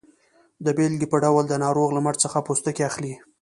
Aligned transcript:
د 0.65 0.67
بیلګې 0.77 1.07
په 1.11 1.17
ډول 1.23 1.43
د 1.47 1.53
ناروغ 1.63 1.89
له 1.93 2.01
مټ 2.05 2.15
څخه 2.23 2.37
پوستکی 2.47 2.83
اخلي. 2.89 3.13